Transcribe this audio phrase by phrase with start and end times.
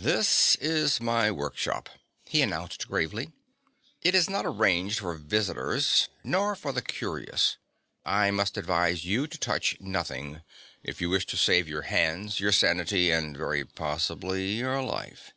[0.00, 1.88] "This is my workshop,"
[2.26, 3.30] he announced gravely.
[4.02, 7.56] "It is not arranged for visitors, nor for the curious.
[8.04, 10.42] I must advise you to touch nothing,
[10.82, 15.30] if you wish to save your hands, your sanity, and very possibly your life."